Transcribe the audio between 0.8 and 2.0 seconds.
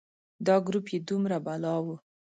یې دومره بلا و.